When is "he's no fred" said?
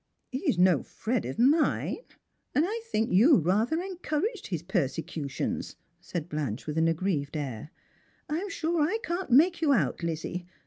0.31-1.25